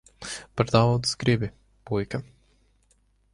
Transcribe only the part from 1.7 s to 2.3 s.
puika.